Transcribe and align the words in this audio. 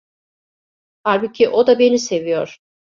Halbuki 1.03 1.47
o 1.49 1.67
da 1.67 1.79
beni 1.79 1.99
seviyor. 1.99 2.59